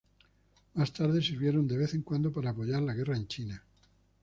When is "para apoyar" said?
2.33-2.81